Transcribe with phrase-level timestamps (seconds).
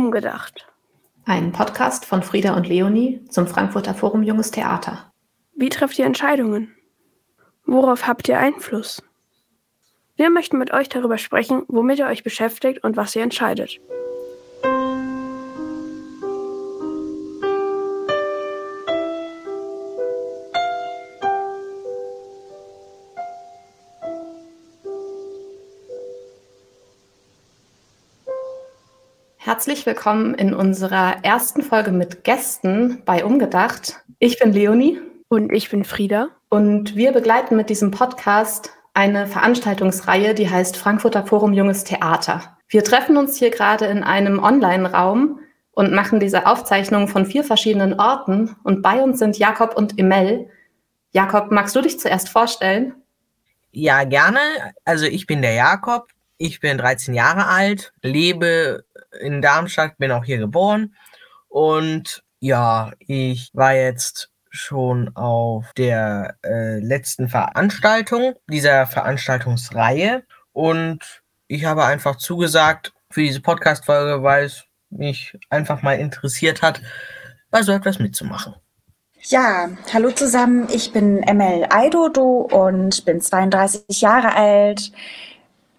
[0.00, 0.66] Umgedacht.
[1.26, 5.12] Ein Podcast von Frieda und Leonie zum Frankfurter Forum Junges Theater.
[5.54, 6.74] Wie trefft ihr Entscheidungen?
[7.66, 9.02] Worauf habt ihr Einfluss?
[10.16, 13.78] Wir möchten mit euch darüber sprechen, womit ihr euch beschäftigt und was ihr entscheidet.
[29.50, 33.96] Herzlich willkommen in unserer ersten Folge mit Gästen bei Umgedacht.
[34.20, 35.00] Ich bin Leonie.
[35.26, 36.28] Und ich bin Frieda.
[36.48, 42.58] Und wir begleiten mit diesem Podcast eine Veranstaltungsreihe, die heißt Frankfurter Forum Junges Theater.
[42.68, 45.40] Wir treffen uns hier gerade in einem Online-Raum
[45.72, 48.54] und machen diese Aufzeichnung von vier verschiedenen Orten.
[48.62, 50.48] Und bei uns sind Jakob und Emel.
[51.10, 52.94] Jakob, magst du dich zuerst vorstellen?
[53.72, 54.38] Ja, gerne.
[54.84, 56.06] Also ich bin der Jakob.
[56.42, 58.86] Ich bin 13 Jahre alt, lebe
[59.20, 60.96] in Darmstadt, bin auch hier geboren.
[61.48, 70.22] Und ja, ich war jetzt schon auf der äh, letzten Veranstaltung dieser Veranstaltungsreihe
[70.54, 76.80] und ich habe einfach zugesagt für diese Podcast-Folge, weil es mich einfach mal interessiert hat,
[77.50, 78.54] bei so etwas mitzumachen.
[79.24, 80.68] Ja, hallo zusammen.
[80.72, 84.90] Ich bin ML Aidodo und bin 32 Jahre alt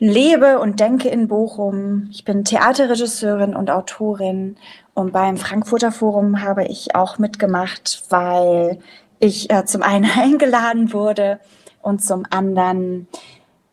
[0.01, 2.07] lebe und denke in Bochum.
[2.11, 4.57] Ich bin Theaterregisseurin und Autorin
[4.95, 8.79] und beim Frankfurter Forum habe ich auch mitgemacht, weil
[9.19, 11.39] ich äh, zum einen eingeladen wurde
[11.83, 13.07] und zum anderen,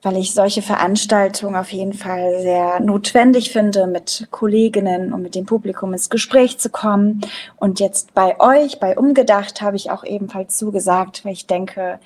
[0.02, 5.46] weil ich solche Veranstaltungen auf jeden Fall sehr notwendig finde, mit Kolleginnen und mit dem
[5.46, 7.22] Publikum ins Gespräch zu kommen.
[7.56, 12.00] Und jetzt bei euch, bei Umgedacht, habe ich auch ebenfalls zugesagt, weil ich denke,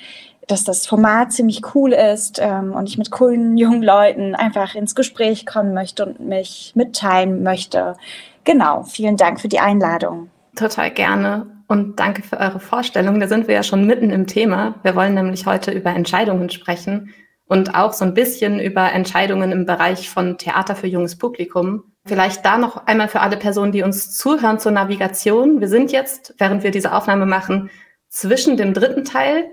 [0.48, 4.94] dass das Format ziemlich cool ist ähm, und ich mit coolen jungen Leuten einfach ins
[4.94, 7.96] Gespräch kommen möchte und mich mitteilen möchte.
[8.44, 10.30] Genau, vielen Dank für die Einladung.
[10.56, 13.20] Total gerne und danke für eure Vorstellung.
[13.20, 14.74] Da sind wir ja schon mitten im Thema.
[14.82, 17.14] Wir wollen nämlich heute über Entscheidungen sprechen
[17.46, 21.84] und auch so ein bisschen über Entscheidungen im Bereich von Theater für junges Publikum.
[22.04, 25.60] Vielleicht da noch einmal für alle Personen, die uns zuhören zur Navigation.
[25.60, 27.70] Wir sind jetzt, während wir diese Aufnahme machen,
[28.08, 29.46] zwischen dem dritten Teil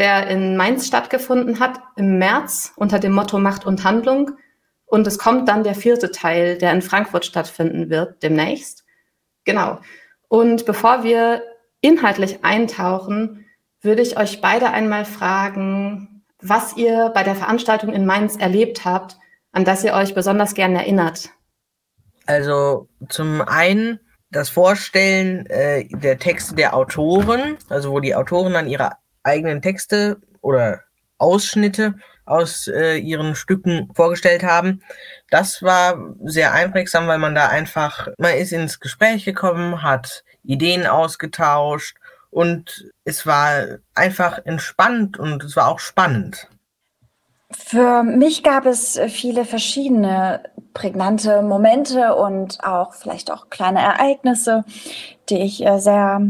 [0.00, 4.30] der in Mainz stattgefunden hat im März unter dem Motto Macht und Handlung.
[4.86, 8.84] Und es kommt dann der vierte Teil, der in Frankfurt stattfinden wird demnächst.
[9.44, 9.78] Genau.
[10.26, 11.42] Und bevor wir
[11.82, 13.44] inhaltlich eintauchen,
[13.82, 19.18] würde ich euch beide einmal fragen, was ihr bei der Veranstaltung in Mainz erlebt habt,
[19.52, 21.28] an das ihr euch besonders gern erinnert.
[22.24, 24.00] Also zum einen
[24.30, 28.92] das Vorstellen äh, der Texte der Autoren, also wo die Autoren dann ihre
[29.22, 30.80] eigenen Texte oder
[31.18, 31.94] Ausschnitte
[32.24, 34.82] aus äh, ihren Stücken vorgestellt haben.
[35.30, 40.86] Das war sehr einprägsam, weil man da einfach, man ist ins Gespräch gekommen, hat Ideen
[40.86, 41.96] ausgetauscht
[42.30, 46.48] und es war einfach entspannt und es war auch spannend.
[47.50, 54.64] Für mich gab es viele verschiedene prägnante Momente und auch vielleicht auch kleine Ereignisse,
[55.28, 56.20] die ich äh, sehr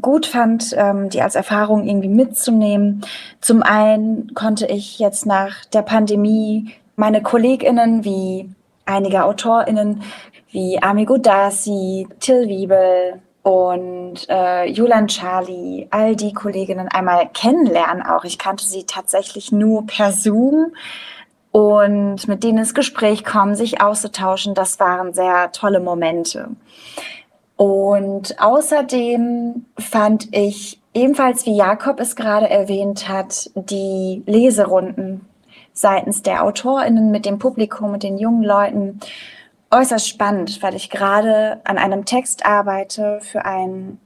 [0.00, 3.04] gut fand, ähm, die als Erfahrung irgendwie mitzunehmen.
[3.40, 8.50] Zum einen konnte ich jetzt nach der Pandemie meine KollegInnen wie
[8.86, 10.02] einige AutorInnen
[10.50, 18.24] wie Ami Godasi, Till Wiebel und äh, Julian Charlie, all die Kolleginnen einmal kennenlernen auch.
[18.24, 20.72] Ich kannte sie tatsächlich nur per Zoom
[21.50, 26.50] und mit denen ins Gespräch kommen, sich auszutauschen, das waren sehr tolle Momente.
[27.58, 35.26] Und außerdem fand ich ebenfalls, wie Jakob es gerade erwähnt hat, die Leserunden
[35.72, 39.00] seitens der AutorInnen mit dem Publikum, mit den jungen Leuten
[39.72, 43.98] äußerst spannend, weil ich gerade an einem Text arbeite für ein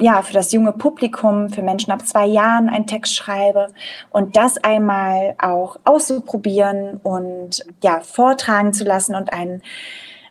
[0.00, 3.68] ja, für das junge Publikum, für Menschen ab zwei Jahren einen Text schreibe
[4.10, 9.62] und das einmal auch auszuprobieren und ja, vortragen zu lassen und einen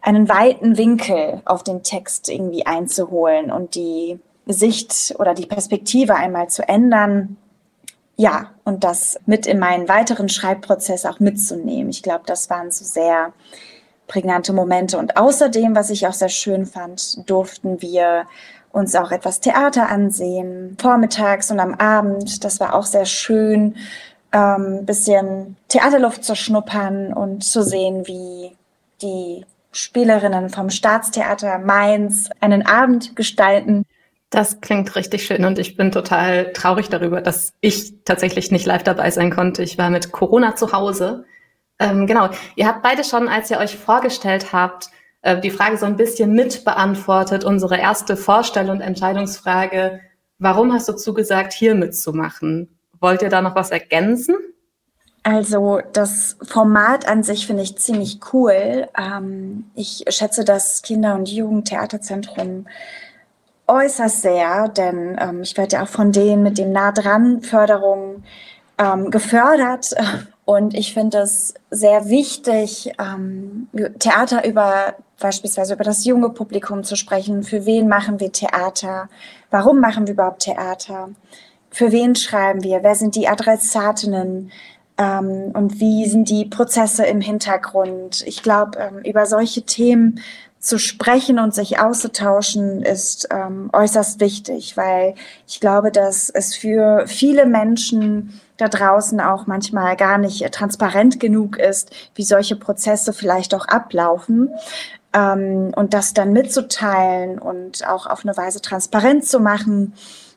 [0.04, 6.50] einen weiten Winkel auf den Text irgendwie einzuholen und die Sicht oder die Perspektive einmal
[6.50, 7.38] zu ändern.
[8.18, 11.90] Ja, und das mit in meinen weiteren Schreibprozess auch mitzunehmen.
[11.90, 13.32] Ich glaube, das waren so sehr
[14.08, 14.98] prägnante Momente.
[14.98, 18.26] Und außerdem, was ich auch sehr schön fand, durften wir
[18.74, 22.44] uns auch etwas Theater ansehen, vormittags und am Abend.
[22.44, 23.78] Das war auch sehr schön,
[24.34, 28.52] ähm, bisschen Theaterluft zu schnuppern und zu sehen, wie
[29.02, 33.86] die Spielerinnen vom Staatstheater Mainz einen Abend gestalten.
[34.30, 38.84] Das klingt richtig schön und ich bin total traurig darüber, dass ich tatsächlich nicht live
[38.84, 39.62] dabei sein konnte.
[39.62, 41.25] Ich war mit Corona zu Hause.
[41.80, 44.90] Ähm, genau, ihr habt beide schon, als ihr euch vorgestellt habt,
[45.22, 50.00] äh, die Frage so ein bisschen mit beantwortet, unsere erste Vorstell- und Entscheidungsfrage.
[50.40, 52.78] Warum hast du zugesagt, hier mitzumachen?
[53.00, 54.36] Wollt ihr da noch was ergänzen?
[55.24, 58.90] Also das Format an sich finde ich ziemlich cool.
[58.98, 62.68] Ähm, ich schätze das Kinder- und Jugendtheaterzentrum
[63.68, 68.24] äußerst sehr, denn ähm, ich werde ja auch von denen mit dem Nah dran Förderung
[68.78, 69.96] ähm, gefördert.
[70.46, 76.98] Und ich finde es sehr wichtig, ähm, Theater über beispielsweise über das junge Publikum zu
[76.98, 77.44] sprechen.
[77.44, 79.08] Für wen machen wir Theater?
[79.52, 81.12] Warum machen wir überhaupt Theater?
[81.72, 82.84] Für wen schreiben wir?
[82.84, 84.52] Wer sind die Adressatinnen?
[85.04, 88.24] Ähm, und wie sind die Prozesse im Hintergrund?
[88.26, 90.20] Ich glaube, ähm, über solche Themen
[90.60, 95.16] zu sprechen und sich auszutauschen ist ähm, äußerst wichtig, weil
[95.46, 101.58] ich glaube, dass es für viele Menschen da draußen auch manchmal gar nicht transparent genug
[101.58, 104.52] ist, wie solche Prozesse vielleicht auch ablaufen.
[105.14, 109.94] Ähm, und das dann mitzuteilen und auch auf eine Weise transparent zu machen,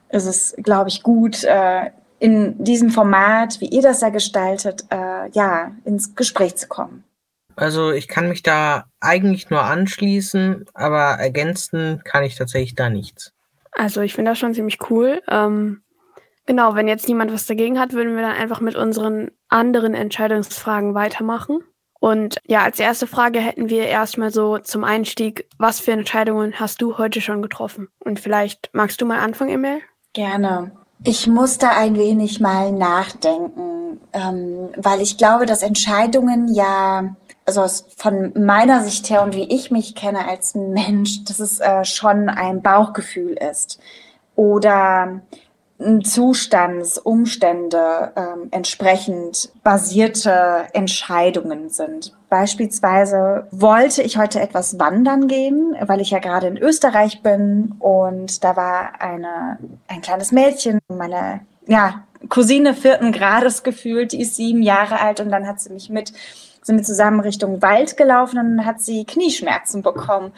[0.09, 5.31] ist es, glaube ich, gut, äh, in diesem Format, wie ihr das ja gestaltet, äh,
[5.33, 7.05] ja, ins Gespräch zu kommen.
[7.57, 13.33] Also ich kann mich da eigentlich nur anschließen, aber ergänzen kann ich tatsächlich da nichts.
[13.73, 15.23] Also ich finde das schon ziemlich cool.
[15.29, 15.83] Ähm,
[16.47, 20.95] genau, wenn jetzt niemand was dagegen hat, würden wir dann einfach mit unseren anderen Entscheidungsfragen
[20.95, 21.61] weitermachen.
[21.99, 26.83] Und ja, als erste Frage hätten wir erstmal so zum Einstieg, was für Entscheidungen hast
[26.83, 27.89] du heute schon getroffen?
[27.99, 29.81] Und vielleicht magst du mal anfangen, Emil?
[30.13, 30.73] Gerne.
[31.05, 37.15] Ich musste ein wenig mal nachdenken, ähm, weil ich glaube, dass Entscheidungen ja
[37.47, 37.65] also
[37.97, 42.29] von meiner Sicht her und wie ich mich kenne als Mensch, dass es äh, schon
[42.29, 43.79] ein Bauchgefühl ist.
[44.35, 45.21] Oder
[46.05, 52.15] Zustands, Umstände ähm, entsprechend basierte Entscheidungen sind.
[52.31, 58.43] Beispielsweise wollte ich heute etwas wandern gehen, weil ich ja gerade in Österreich bin und
[58.43, 64.63] da war eine, ein kleines Mädchen, meine ja, Cousine vierten Grades gefühlt, die ist sieben
[64.63, 66.13] Jahre alt und dann hat sie mich mit
[66.63, 70.33] sind wir zusammen Richtung Wald gelaufen und dann hat sie Knieschmerzen bekommen.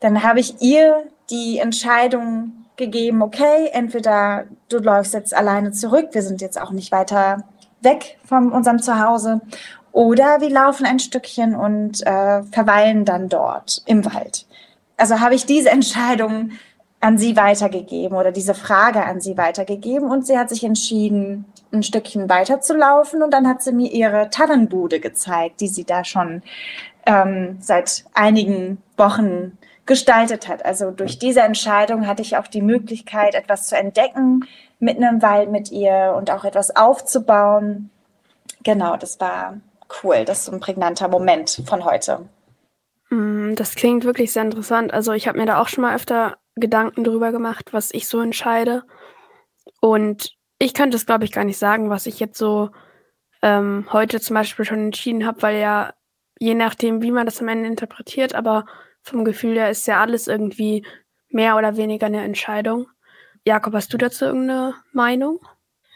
[0.00, 6.22] Dann habe ich ihr die Entscheidung gegeben, okay, entweder du läufst jetzt alleine zurück, wir
[6.22, 7.44] sind jetzt auch nicht weiter
[7.80, 9.40] weg von unserem Zuhause,
[9.92, 14.46] oder wir laufen ein Stückchen und äh, verweilen dann dort im Wald.
[14.96, 16.50] Also habe ich diese Entscheidung
[17.00, 21.82] an sie weitergegeben oder diese Frage an sie weitergegeben und sie hat sich entschieden, ein
[21.82, 26.04] Stückchen weiter zu laufen und dann hat sie mir ihre Tannenbude gezeigt, die sie da
[26.04, 26.42] schon
[27.06, 29.56] ähm, seit einigen Wochen
[29.90, 30.64] gestaltet hat.
[30.64, 34.44] Also durch diese Entscheidung hatte ich auch die Möglichkeit, etwas zu entdecken
[34.78, 37.90] mitten im Wald mit ihr und auch etwas aufzubauen.
[38.62, 39.60] Genau, das war
[40.04, 40.24] cool.
[40.24, 42.28] Das ist so ein prägnanter Moment von heute.
[43.10, 44.94] Mm, das klingt wirklich sehr interessant.
[44.94, 48.20] Also ich habe mir da auch schon mal öfter Gedanken drüber gemacht, was ich so
[48.20, 48.84] entscheide.
[49.80, 52.70] Und ich könnte es, glaube ich, gar nicht sagen, was ich jetzt so
[53.42, 55.94] ähm, heute zum Beispiel schon entschieden habe, weil ja
[56.38, 58.66] je nachdem, wie man das am Ende interpretiert, aber
[59.02, 60.84] vom Gefühl her ist ja alles irgendwie
[61.28, 62.86] mehr oder weniger eine Entscheidung.
[63.46, 65.40] Jakob, hast du dazu irgendeine Meinung?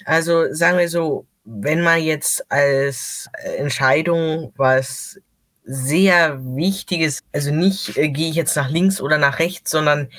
[0.05, 5.21] Also sagen wir so, wenn man jetzt als Entscheidung was
[5.65, 10.11] sehr wichtiges, also nicht äh, gehe ich jetzt nach links oder nach rechts, sondern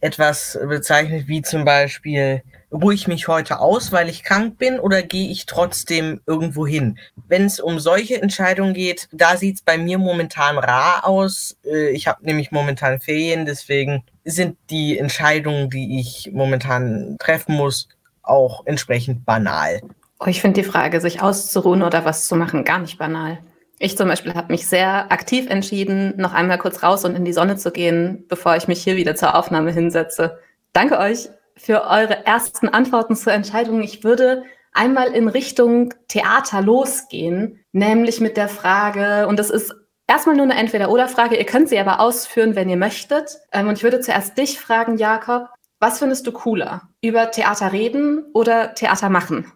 [0.00, 2.42] etwas bezeichnet wie zum Beispiel,
[2.72, 6.98] ruhe ich mich heute aus, weil ich krank bin oder gehe ich trotzdem irgendwo hin?
[7.28, 11.56] Wenn es um solche Entscheidungen geht, da sieht es bei mir momentan rar aus.
[11.64, 17.88] Äh, ich habe nämlich momentan Ferien, deswegen sind die Entscheidungen, die ich momentan treffen muss,
[18.22, 19.80] auch entsprechend banal.
[20.18, 23.38] Oh, ich finde die Frage, sich auszuruhen oder was zu machen, gar nicht banal.
[23.78, 27.34] Ich zum Beispiel habe mich sehr aktiv entschieden, noch einmal kurz raus und in die
[27.34, 30.38] Sonne zu gehen, bevor ich mich hier wieder zur Aufnahme hinsetze.
[30.72, 33.82] Danke euch für eure ersten Antworten zur Entscheidung.
[33.82, 39.74] Ich würde einmal in Richtung Theater losgehen, nämlich mit der Frage, und das ist
[40.06, 43.38] erstmal nur eine Entweder-Oder-Frage, ihr könnt sie aber ausführen, wenn ihr möchtet.
[43.52, 45.48] Ähm, und ich würde zuerst dich fragen, Jakob,
[45.78, 46.88] was findest du cooler?
[47.02, 49.52] Über Theater reden oder Theater machen?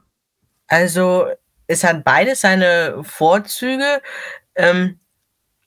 [0.68, 1.26] Also
[1.66, 4.02] es hat beides seine Vorzüge,
[4.54, 5.00] ähm,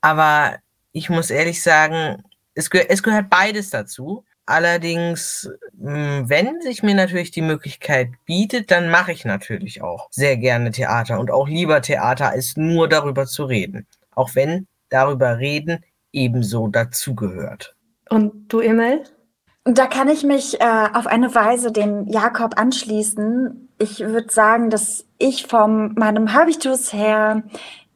[0.01, 0.57] aber
[0.91, 2.23] ich muss ehrlich sagen,
[2.55, 4.25] es, ge es gehört beides dazu.
[4.45, 10.35] Allerdings, hm, wenn sich mir natürlich die Möglichkeit bietet, dann mache ich natürlich auch sehr
[10.37, 13.87] gerne Theater und auch lieber Theater, als nur darüber zu reden.
[14.11, 17.75] Auch wenn darüber reden ebenso dazugehört.
[18.09, 19.03] Und du, Emil?
[19.65, 23.69] Da kann ich mich äh, auf eine Weise dem Jakob anschließen.
[23.79, 27.43] Ich würde sagen, dass ich von meinem Habitus her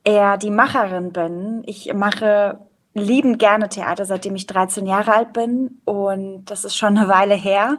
[0.06, 1.64] eher die Macherin bin.
[1.66, 2.60] Ich mache
[2.98, 7.36] liebend gerne Theater, seitdem ich 13 Jahre alt bin und das ist schon eine Weile
[7.36, 7.78] her.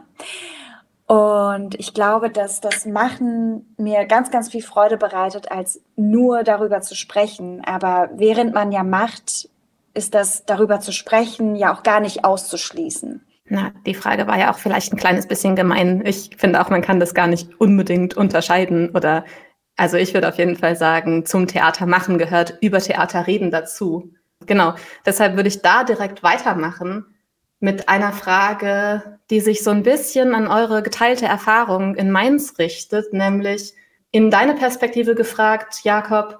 [1.05, 6.81] Und ich glaube, dass das Machen mir ganz, ganz viel Freude bereitet, als nur darüber
[6.81, 7.63] zu sprechen.
[7.65, 9.49] Aber während man ja macht,
[9.95, 13.25] ist das darüber zu sprechen ja auch gar nicht auszuschließen.
[13.47, 16.03] Na, die Frage war ja auch vielleicht ein kleines bisschen gemein.
[16.05, 19.25] Ich finde auch, man kann das gar nicht unbedingt unterscheiden oder
[19.75, 24.13] also ich würde auf jeden Fall sagen, zum Theater machen gehört über Theater reden dazu.
[24.45, 24.75] Genau.
[25.05, 27.05] Deshalb würde ich da direkt weitermachen
[27.59, 33.11] mit einer Frage, die sich so ein bisschen an eure geteilte Erfahrung in Mainz richtet,
[33.13, 33.73] nämlich
[34.11, 36.39] in deine Perspektive gefragt, Jakob,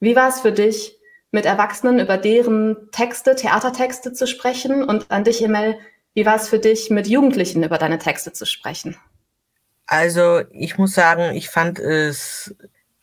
[0.00, 0.98] wie war es für dich,
[1.30, 4.84] mit Erwachsenen über deren Texte, Theatertexte zu sprechen?
[4.84, 5.78] Und an dich, Emel,
[6.14, 8.96] wie war es für dich, mit Jugendlichen über deine Texte zu sprechen?
[9.86, 12.54] Also ich muss sagen, ich fand es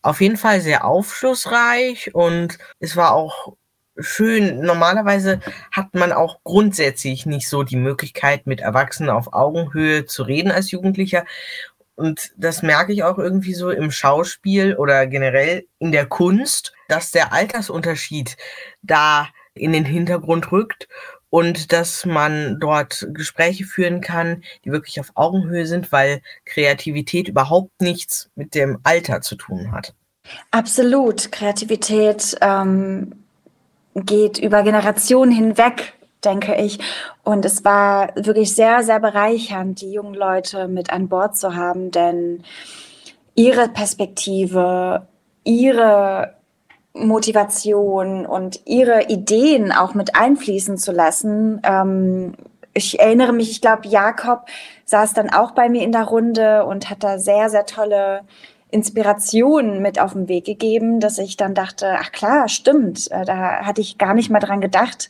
[0.02, 3.56] auf jeden Fall sehr aufschlussreich und es war auch
[3.98, 4.62] schön.
[4.62, 5.40] Normalerweise
[5.72, 10.72] hat man auch grundsätzlich nicht so die Möglichkeit, mit Erwachsenen auf Augenhöhe zu reden als
[10.72, 11.26] Jugendlicher.
[11.96, 17.12] Und das merke ich auch irgendwie so im Schauspiel oder generell in der Kunst, dass
[17.12, 18.38] der Altersunterschied
[18.82, 20.88] da in den Hintergrund rückt
[21.30, 27.82] und dass man dort Gespräche führen kann, die wirklich auf Augenhöhe sind, weil Kreativität überhaupt
[27.82, 29.96] nichts mit dem Alter zu tun hat.
[30.52, 31.32] Absolut.
[31.32, 33.21] Kreativität ähm,
[33.96, 35.94] geht über Generationen hinweg,
[36.24, 36.80] denke ich.
[37.24, 41.92] Und es war wirklich sehr, sehr bereichernd, die jungen Leute mit an Bord zu haben,
[41.92, 42.44] denn
[43.36, 45.08] ihre Perspektive,
[45.44, 46.36] ihre
[46.94, 51.62] Motivation und ihre Ideen auch mit einfließen zu lassen.
[51.64, 52.34] Ähm,
[52.74, 54.46] ich erinnere mich, ich glaube, Jakob
[54.86, 58.22] saß dann auch bei mir in der Runde und hat da sehr, sehr tolle
[58.72, 63.66] Inspirationen mit auf den Weg gegeben, dass ich dann dachte, ach klar, stimmt, äh, da
[63.66, 65.10] hatte ich gar nicht mal dran gedacht.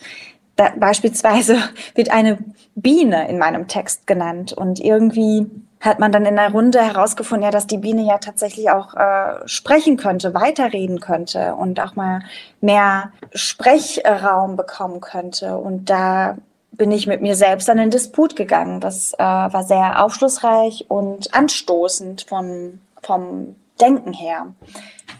[0.56, 1.58] Da, beispielsweise
[1.96, 2.40] wird eine
[2.76, 5.48] Biene in meinem Text genannt und irgendwie
[5.80, 9.48] hat man dann in der Runde herausgefunden, ja, dass die Biene ja tatsächlich auch äh,
[9.48, 12.22] sprechen könnte, weiterreden könnte und auch mal
[12.62, 15.58] mehr Sprechraum bekommen könnte.
[15.58, 16.38] Und da
[16.72, 18.80] bin ich mit mir selbst an den Disput gegangen.
[18.80, 24.54] Das äh, war sehr aufschlussreich und anstoßend von, vom Denken her.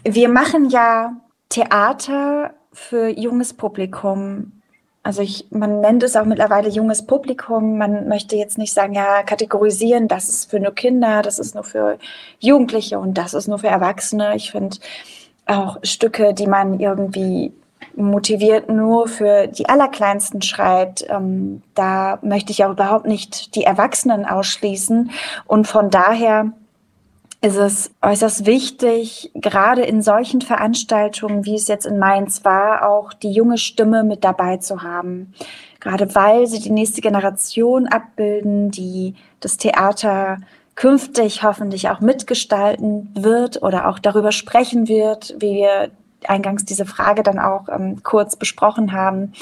[0.04, 1.16] Wir machen ja
[1.48, 4.62] Theater für junges Publikum
[5.04, 7.76] also ich, man nennt es auch mittlerweile junges Publikum.
[7.76, 11.64] Man möchte jetzt nicht sagen, ja, kategorisieren, das ist für nur Kinder, das ist nur
[11.64, 11.98] für
[12.38, 14.36] Jugendliche und das ist nur für Erwachsene.
[14.36, 14.76] Ich finde
[15.46, 17.52] auch Stücke, die man irgendwie
[17.96, 24.24] motiviert nur für die Allerkleinsten schreibt, ähm, da möchte ich auch überhaupt nicht die Erwachsenen
[24.24, 25.10] ausschließen.
[25.46, 26.52] Und von daher
[27.42, 33.12] ist es äußerst wichtig, gerade in solchen Veranstaltungen, wie es jetzt in Mainz war, auch
[33.12, 35.34] die junge Stimme mit dabei zu haben.
[35.80, 40.38] Gerade weil sie die nächste Generation abbilden, die das Theater
[40.76, 45.90] künftig hoffentlich auch mitgestalten wird oder auch darüber sprechen wird, wie wir
[46.28, 49.32] eingangs diese Frage dann auch ähm, kurz besprochen haben.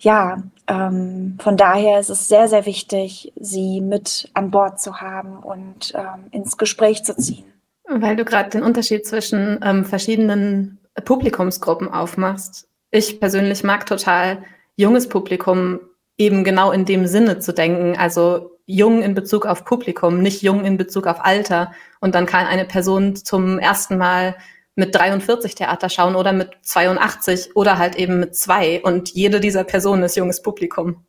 [0.00, 5.38] Ja, ähm, von daher ist es sehr, sehr wichtig, sie mit an Bord zu haben
[5.38, 7.44] und ähm, ins Gespräch zu ziehen.
[7.88, 12.68] Weil du gerade den Unterschied zwischen ähm, verschiedenen Publikumsgruppen aufmachst.
[12.90, 14.44] Ich persönlich mag total
[14.76, 15.80] junges Publikum
[16.18, 17.96] eben genau in dem Sinne zu denken.
[17.96, 21.72] Also jung in Bezug auf Publikum, nicht jung in Bezug auf Alter.
[22.00, 24.36] Und dann kann eine Person zum ersten Mal
[24.78, 28.80] mit 43 Theater schauen oder mit 82 oder halt eben mit zwei.
[28.82, 31.04] Und jede dieser Personen ist junges Publikum.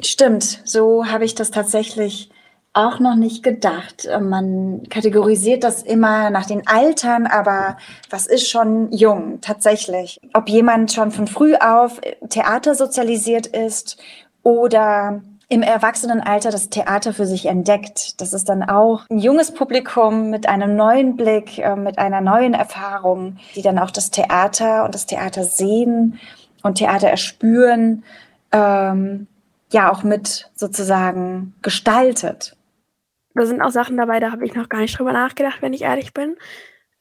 [0.00, 2.30] Stimmt, so habe ich das tatsächlich
[2.72, 4.08] auch noch nicht gedacht.
[4.20, 7.76] Man kategorisiert das immer nach den Altern, aber
[8.08, 10.20] was ist schon jung tatsächlich?
[10.32, 13.98] Ob jemand schon von früh auf Theater sozialisiert ist
[14.44, 18.20] oder im Erwachsenenalter das Theater für sich entdeckt.
[18.20, 22.54] Das ist dann auch ein junges Publikum mit einem neuen Blick, äh, mit einer neuen
[22.54, 26.20] Erfahrung, die dann auch das Theater und das Theater sehen
[26.62, 28.04] und Theater erspüren,
[28.52, 29.26] ähm,
[29.72, 32.56] ja auch mit sozusagen gestaltet.
[33.34, 35.82] Da sind auch Sachen dabei, da habe ich noch gar nicht drüber nachgedacht, wenn ich
[35.82, 36.36] ehrlich bin.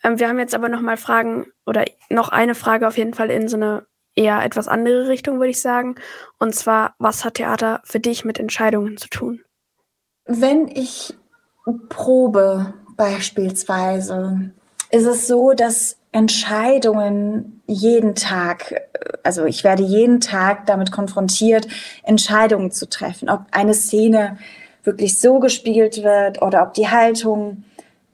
[0.04, 3.30] Ähm, wir haben jetzt aber noch mal Fragen oder noch eine Frage auf jeden Fall
[3.30, 3.86] in so eine
[4.20, 5.96] eher etwas andere Richtung, würde ich sagen.
[6.38, 9.42] Und zwar, was hat Theater für dich mit Entscheidungen zu tun?
[10.26, 11.16] Wenn ich
[11.88, 14.52] probe beispielsweise,
[14.92, 18.82] ist es so, dass Entscheidungen jeden Tag,
[19.24, 21.68] also ich werde jeden Tag damit konfrontiert,
[22.04, 24.38] Entscheidungen zu treffen, ob eine Szene
[24.84, 27.64] wirklich so gespielt wird oder ob die Haltung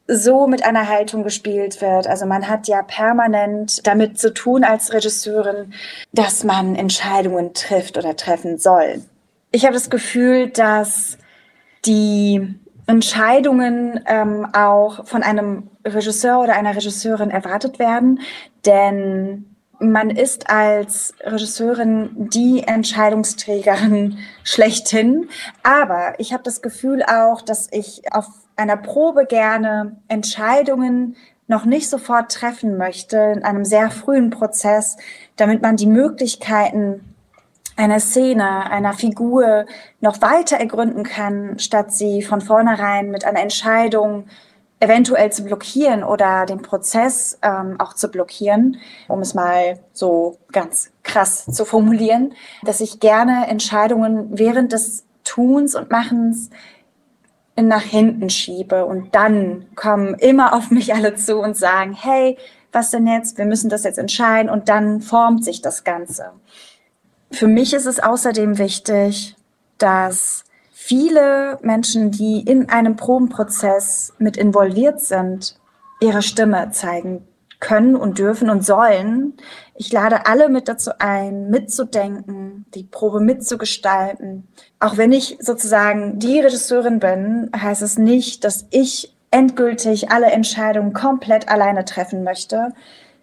[0.07, 2.07] so mit einer Haltung gespielt wird.
[2.07, 5.73] Also man hat ja permanent damit zu tun als Regisseurin,
[6.13, 9.01] dass man Entscheidungen trifft oder treffen soll.
[9.51, 11.17] Ich habe das Gefühl, dass
[11.85, 12.55] die
[12.87, 18.19] Entscheidungen ähm, auch von einem Regisseur oder einer Regisseurin erwartet werden,
[18.65, 25.29] denn man ist als Regisseurin die Entscheidungsträgerin schlechthin.
[25.63, 31.15] Aber ich habe das Gefühl auch, dass ich auf einer Probe gerne Entscheidungen
[31.47, 34.97] noch nicht sofort treffen möchte, in einem sehr frühen Prozess,
[35.35, 37.15] damit man die Möglichkeiten
[37.75, 39.65] einer Szene, einer Figur
[39.99, 44.27] noch weiter ergründen kann, statt sie von vornherein mit einer Entscheidung
[44.79, 50.91] eventuell zu blockieren oder den Prozess ähm, auch zu blockieren, um es mal so ganz
[51.03, 52.33] krass zu formulieren,
[52.63, 56.49] dass ich gerne Entscheidungen während des Tuns und Machens
[57.55, 62.37] nach hinten schiebe und dann kommen immer auf mich alle zu und sagen, hey,
[62.71, 63.37] was denn jetzt?
[63.37, 66.31] Wir müssen das jetzt entscheiden und dann formt sich das Ganze.
[67.31, 69.35] Für mich ist es außerdem wichtig,
[69.77, 75.57] dass viele Menschen, die in einem Probenprozess mit involviert sind,
[76.01, 77.25] ihre Stimme zeigen
[77.59, 79.33] können und dürfen und sollen.
[79.77, 84.47] Ich lade alle mit dazu ein, mitzudenken, die Probe mitzugestalten.
[84.79, 90.93] Auch wenn ich sozusagen die Regisseurin bin, heißt es nicht, dass ich endgültig alle Entscheidungen
[90.93, 92.69] komplett alleine treffen möchte,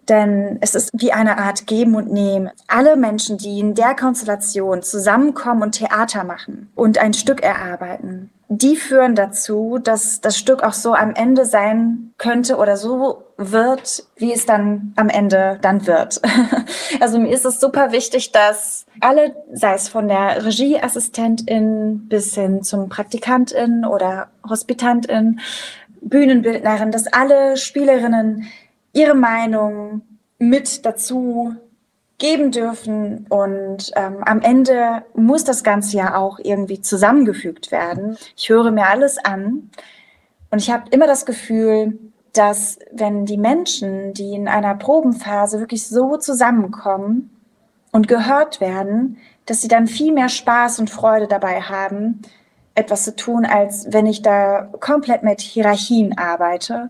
[0.09, 2.51] denn es ist wie eine Art Geben und Nehmen.
[2.67, 8.75] Alle Menschen, die in der Konstellation zusammenkommen und Theater machen und ein Stück erarbeiten, die
[8.75, 14.31] führen dazu, dass das Stück auch so am Ende sein könnte oder so wird, wie
[14.31, 16.21] es dann am Ende dann wird.
[16.99, 22.63] also mir ist es super wichtig, dass alle, sei es von der Regieassistentin bis hin
[22.63, 25.39] zum Praktikantin oder Hospitantin,
[26.01, 28.47] Bühnenbildnerin, dass alle Spielerinnen
[28.93, 30.01] ihre Meinung
[30.37, 31.55] mit dazu
[32.17, 33.25] geben dürfen.
[33.29, 38.17] Und ähm, am Ende muss das Ganze ja auch irgendwie zusammengefügt werden.
[38.35, 39.69] Ich höre mir alles an
[40.51, 41.99] und ich habe immer das Gefühl,
[42.33, 47.29] dass wenn die Menschen, die in einer Probenphase wirklich so zusammenkommen
[47.91, 52.21] und gehört werden, dass sie dann viel mehr Spaß und Freude dabei haben,
[52.75, 56.89] etwas zu tun, als wenn ich da komplett mit Hierarchien arbeite.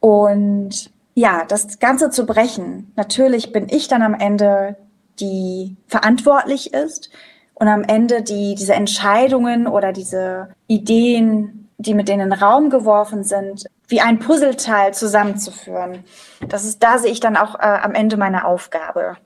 [0.00, 2.92] Und ja, das Ganze zu brechen.
[2.94, 4.76] Natürlich bin ich dann am Ende,
[5.18, 7.10] die verantwortlich ist
[7.54, 12.68] und am Ende die, diese Entscheidungen oder diese Ideen, die mit denen in den Raum
[12.68, 16.04] geworfen sind, wie ein Puzzleteil zusammenzuführen.
[16.48, 19.16] Das ist, da sehe ich dann auch äh, am Ende meine Aufgabe.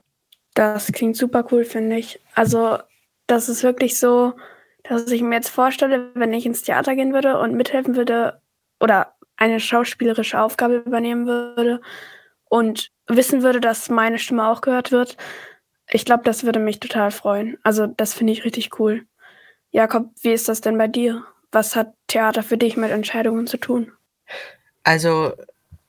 [0.55, 2.21] Das klingt super cool, finde ich.
[2.37, 2.79] Also,
[3.27, 4.35] das ist wirklich so,
[4.85, 8.41] dass ich mir jetzt vorstelle, wenn ich ins Theater gehen würde und mithelfen würde
[8.79, 11.81] oder eine schauspielerische Aufgabe übernehmen würde
[12.45, 15.17] und wissen würde, dass meine Stimme auch gehört wird,
[15.91, 17.59] ich glaube, das würde mich total freuen.
[17.63, 19.07] Also das finde ich richtig cool.
[19.73, 21.25] Jakob, wie ist das denn bei dir?
[21.51, 23.93] Was hat Theater für dich mit Entscheidungen zu tun?
[24.85, 25.33] Also,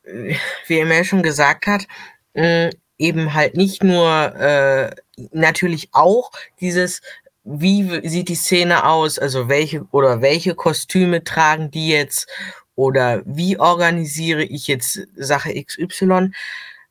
[0.04, 1.88] wie Emil schon gesagt hat,
[2.34, 4.92] äh, eben halt nicht nur äh,
[5.32, 7.02] natürlich auch dieses,
[7.44, 12.28] wie sieht die Szene aus, also welche oder welche Kostüme tragen die jetzt
[12.76, 16.32] oder wie organisiere ich jetzt Sache XY?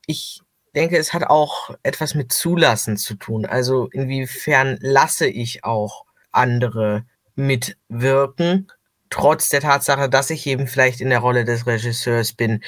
[0.05, 0.41] Ich
[0.75, 3.45] denke, es hat auch etwas mit Zulassen zu tun.
[3.45, 8.71] Also inwiefern lasse ich auch andere mitwirken,
[9.09, 12.63] trotz der Tatsache, dass ich eben vielleicht in der Rolle des Regisseurs bin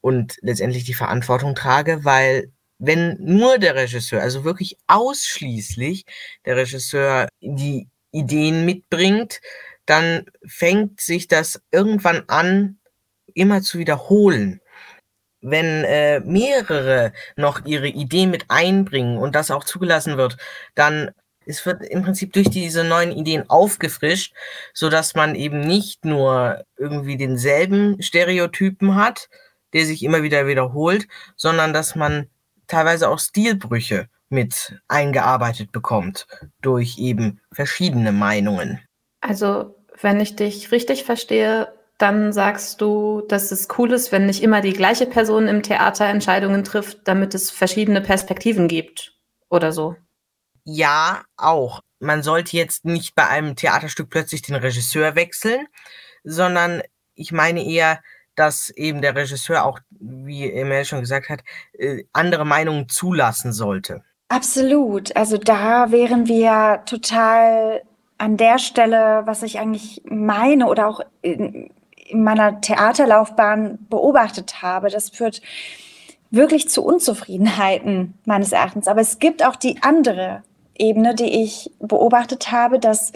[0.00, 6.04] und letztendlich die Verantwortung trage, weil wenn nur der Regisseur, also wirklich ausschließlich
[6.44, 9.40] der Regisseur die Ideen mitbringt,
[9.86, 12.78] dann fängt sich das irgendwann an,
[13.34, 14.60] immer zu wiederholen.
[15.40, 20.38] Wenn äh, mehrere noch ihre Idee mit einbringen und das auch zugelassen wird,
[20.74, 21.10] dann
[21.46, 24.34] es wird im Prinzip durch diese neuen Ideen aufgefrischt,
[24.72, 29.28] so dass man eben nicht nur irgendwie denselben Stereotypen hat,
[29.74, 32.28] der sich immer wieder wiederholt, sondern dass man
[32.66, 36.26] teilweise auch Stilbrüche mit eingearbeitet bekommt
[36.62, 38.80] durch eben verschiedene Meinungen.
[39.26, 44.42] Also, wenn ich dich richtig verstehe, dann sagst du, dass es cool ist, wenn nicht
[44.42, 49.14] immer die gleiche Person im Theater Entscheidungen trifft, damit es verschiedene Perspektiven gibt
[49.48, 49.96] oder so.
[50.64, 51.80] Ja, auch.
[52.00, 55.68] Man sollte jetzt nicht bei einem Theaterstück plötzlich den Regisseur wechseln,
[56.22, 56.82] sondern
[57.14, 58.02] ich meine eher,
[58.34, 61.40] dass eben der Regisseur auch, wie Emil schon gesagt hat,
[61.72, 64.02] äh, andere Meinungen zulassen sollte.
[64.28, 65.16] Absolut.
[65.16, 67.82] Also da wären wir total
[68.18, 71.70] an der Stelle, was ich eigentlich meine oder auch in
[72.12, 75.42] meiner Theaterlaufbahn beobachtet habe, das führt
[76.30, 78.88] wirklich zu Unzufriedenheiten meines Erachtens.
[78.88, 80.42] Aber es gibt auch die andere
[80.76, 83.12] Ebene, die ich beobachtet habe, dass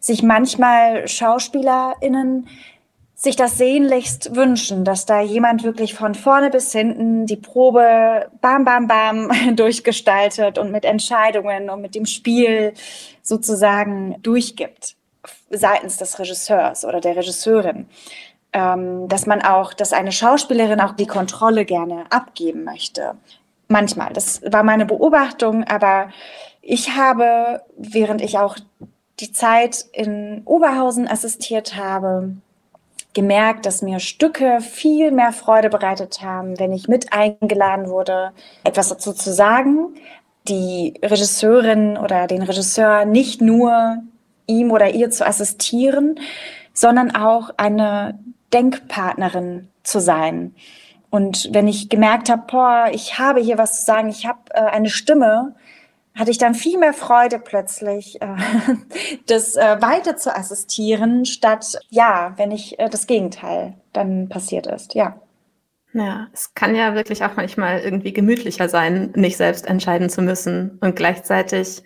[0.00, 2.48] sich manchmal SchauspielerInnen
[3.18, 8.64] sich das sehnlichst wünschen, dass da jemand wirklich von vorne bis hinten die Probe bam,
[8.66, 12.74] bam, bam durchgestaltet und mit Entscheidungen und mit dem Spiel
[13.22, 14.96] sozusagen durchgibt
[15.48, 17.88] seitens des Regisseurs oder der Regisseurin.
[18.52, 23.14] Ähm, dass man auch, dass eine Schauspielerin auch die Kontrolle gerne abgeben möchte.
[23.68, 26.10] Manchmal, das war meine Beobachtung, aber
[26.62, 28.56] ich habe, während ich auch
[29.20, 32.36] die Zeit in Oberhausen assistiert habe,
[33.16, 38.90] gemerkt, dass mir Stücke viel mehr Freude bereitet haben, wenn ich mit eingeladen wurde, etwas
[38.90, 39.94] dazu zu sagen,
[40.48, 43.96] die Regisseurin oder den Regisseur nicht nur
[44.46, 46.20] ihm oder ihr zu assistieren,
[46.74, 48.18] sondern auch eine
[48.52, 50.54] Denkpartnerin zu sein.
[51.08, 54.60] Und wenn ich gemerkt habe, boah, ich habe hier was zu sagen, ich habe äh,
[54.60, 55.54] eine Stimme,
[56.16, 58.26] hatte ich dann viel mehr Freude plötzlich, äh,
[59.26, 64.94] das äh, weiter zu assistieren, statt ja, wenn ich äh, das Gegenteil dann passiert ist,
[64.94, 65.20] ja.
[65.92, 70.78] Ja, es kann ja wirklich auch manchmal irgendwie gemütlicher sein, nicht selbst entscheiden zu müssen.
[70.82, 71.82] Und gleichzeitig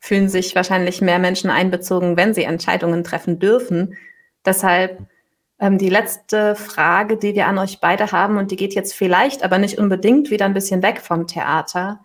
[0.00, 3.96] fühlen sich wahrscheinlich mehr Menschen einbezogen, wenn sie Entscheidungen treffen dürfen.
[4.44, 5.06] Deshalb
[5.60, 9.44] ähm, die letzte Frage, die wir an euch beide haben, und die geht jetzt vielleicht,
[9.44, 12.00] aber nicht unbedingt wieder ein bisschen weg vom Theater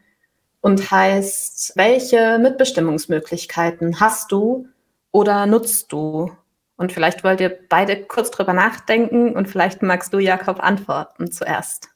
[0.68, 4.68] und heißt, welche Mitbestimmungsmöglichkeiten hast du
[5.14, 6.30] oder nutzt du?
[6.76, 11.88] Und vielleicht wollt ihr beide kurz drüber nachdenken und vielleicht magst du, Jakob, antworten zuerst.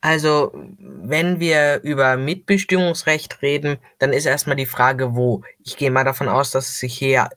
[0.00, 0.50] Also,
[0.80, 5.44] wenn wir über Mitbestimmungsrecht reden, dann ist erstmal die Frage, wo.
[5.64, 7.28] Ich gehe mal davon aus, dass es sich hier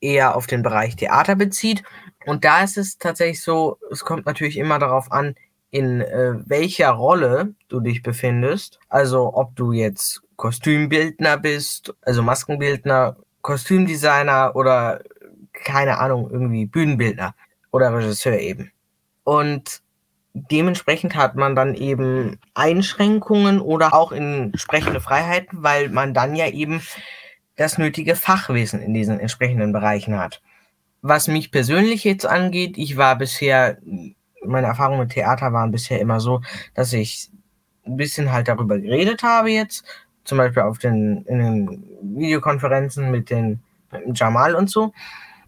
[0.00, 1.82] eher auf den Bereich Theater bezieht.
[2.26, 5.34] Und da ist es tatsächlich so, es kommt natürlich immer darauf an,
[5.72, 8.78] in äh, welcher Rolle du dich befindest.
[8.88, 15.00] Also ob du jetzt Kostümbildner bist, also Maskenbildner, Kostümdesigner oder
[15.52, 17.34] keine Ahnung, irgendwie Bühnenbildner
[17.72, 18.70] oder Regisseur eben.
[19.24, 19.80] Und
[20.34, 26.82] dementsprechend hat man dann eben Einschränkungen oder auch entsprechende Freiheiten, weil man dann ja eben
[27.56, 30.42] das nötige Fachwissen in diesen entsprechenden Bereichen hat.
[31.00, 33.78] Was mich persönlich jetzt angeht, ich war bisher
[34.44, 36.40] meine Erfahrungen mit Theater waren bisher immer so,
[36.74, 37.30] dass ich
[37.84, 39.84] ein bisschen halt darüber geredet habe jetzt,
[40.24, 43.60] zum Beispiel auf den, in den Videokonferenzen mit den
[43.92, 44.92] mit Jamal und so.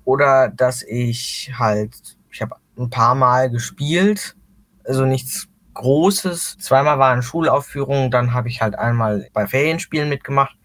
[0.05, 1.95] Oder dass ich halt,
[2.31, 4.37] ich habe ein paar Mal gespielt,
[4.85, 6.59] also nichts Großes.
[6.59, 10.57] Zweimal waren Schulaufführungen, dann habe ich halt einmal bei Ferienspielen mitgemacht.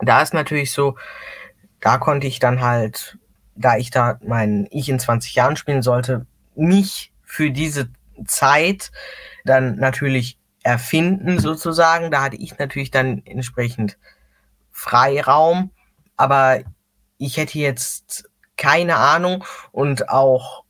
[0.00, 0.96] Da ist natürlich so,
[1.80, 3.18] da konnte ich dann halt,
[3.54, 7.88] da ich da mein Ich in 20 Jahren spielen sollte, mich für diese
[8.26, 8.92] Zeit
[9.46, 12.10] dann natürlich erfinden sozusagen.
[12.10, 13.96] Da hatte ich natürlich dann entsprechend
[14.70, 15.70] Freiraum,
[16.18, 16.60] aber
[17.16, 20.64] ich hätte jetzt keine Ahnung und auch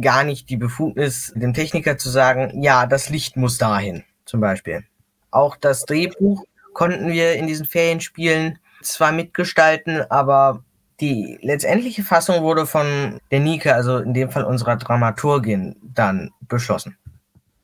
[0.00, 4.84] gar nicht die Befugnis, dem Techniker zu sagen, ja, das Licht muss dahin, zum Beispiel.
[5.32, 10.62] Auch das Drehbuch konnten wir in diesen Ferienspielen zwar mitgestalten, aber
[11.00, 16.96] die letztendliche Fassung wurde von der Nike, also in dem Fall unserer Dramaturgin, dann beschlossen.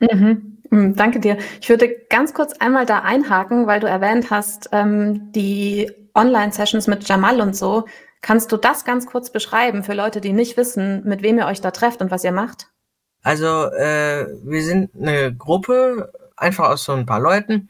[0.00, 0.58] Mhm.
[0.70, 0.96] mhm.
[0.96, 1.38] Danke dir.
[1.60, 7.08] Ich würde ganz kurz einmal da einhaken, weil du erwähnt hast, ähm, die Online-Sessions mit
[7.08, 7.86] Jamal und so.
[8.22, 11.60] Kannst du das ganz kurz beschreiben für Leute, die nicht wissen, mit wem ihr euch
[11.60, 12.68] da trefft und was ihr macht?
[13.22, 17.68] Also, äh, wir sind eine Gruppe, einfach aus so ein paar Leuten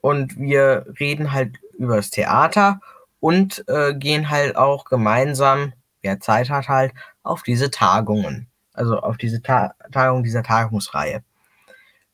[0.00, 2.80] und wir reden halt über das Theater
[3.20, 8.48] und äh, gehen halt auch gemeinsam, wer Zeit hat halt, auf diese Tagungen.
[8.72, 11.22] Also auf diese Ta Tagung dieser Tagungsreihe.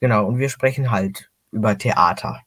[0.01, 2.43] Genau, und wir sprechen halt über Theater.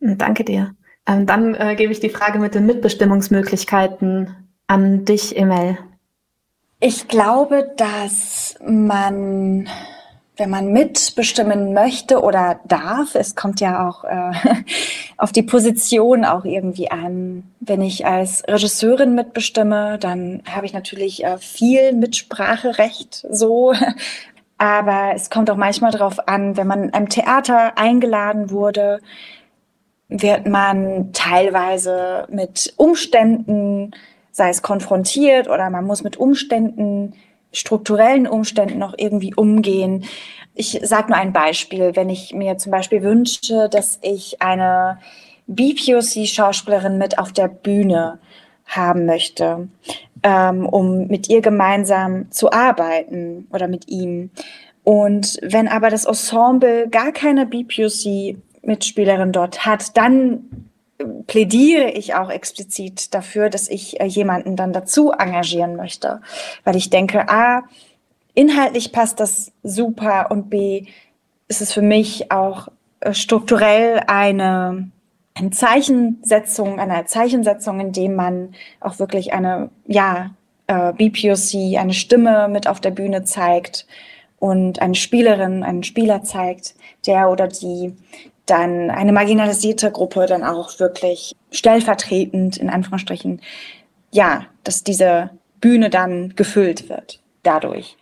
[0.00, 0.74] Danke dir.
[1.06, 5.78] Ähm, dann äh, gebe ich die Frage mit den Mitbestimmungsmöglichkeiten an dich, Emel.
[6.80, 9.68] Ich glaube, dass man
[10.36, 14.32] wenn man mitbestimmen möchte oder darf, es kommt ja auch äh,
[15.16, 17.44] auf die Position auch irgendwie an.
[17.60, 23.74] Wenn ich als Regisseurin mitbestimme, dann habe ich natürlich äh, viel Mitspracherecht so.
[24.58, 29.00] Aber es kommt auch manchmal darauf an, wenn man einem Theater eingeladen wurde,
[30.08, 33.92] wird man teilweise mit Umständen,
[34.30, 37.14] sei es konfrontiert oder man muss mit Umständen
[37.54, 40.04] strukturellen Umständen noch irgendwie umgehen.
[40.54, 41.96] Ich sage nur ein Beispiel.
[41.96, 44.98] Wenn ich mir zum Beispiel wünsche, dass ich eine
[45.46, 48.18] BPOC-Schauspielerin mit auf der Bühne
[48.66, 49.68] haben möchte,
[50.22, 54.30] ähm, um mit ihr gemeinsam zu arbeiten oder mit ihm.
[54.84, 60.70] Und wenn aber das Ensemble gar keine BPUC-Mitspielerin dort hat, dann
[61.26, 66.20] plädiere ich auch explizit dafür, dass ich äh, jemanden dann dazu engagieren möchte,
[66.64, 67.62] weil ich denke, a,
[68.34, 70.86] inhaltlich passt das super und b,
[71.48, 72.68] ist es für mich auch
[73.00, 74.90] äh, strukturell eine,
[75.34, 80.30] eine Zeichensetzung, eine Zeichensetzung, in dem man auch wirklich eine, ja,
[80.66, 83.86] äh, BPOC, eine Stimme mit auf der Bühne zeigt
[84.38, 86.74] und eine Spielerin, einen Spieler zeigt,
[87.06, 87.94] der oder die
[88.46, 93.40] dann eine marginalisierte Gruppe dann auch wirklich stellvertretend, in Anführungsstrichen,
[94.10, 95.30] ja, dass diese
[95.60, 97.96] Bühne dann gefüllt wird dadurch.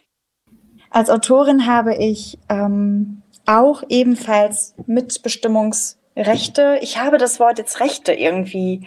[0.91, 6.79] Als Autorin habe ich ähm, auch ebenfalls Mitbestimmungsrechte.
[6.83, 8.87] Ich habe das Wort jetzt Rechte irgendwie